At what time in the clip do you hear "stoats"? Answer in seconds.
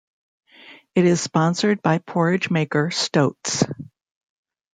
2.89-3.65